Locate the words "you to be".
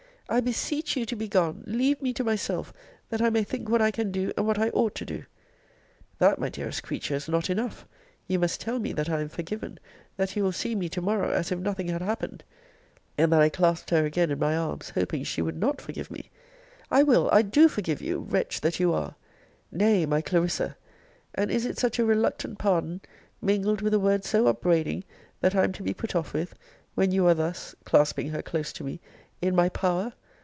0.95-1.27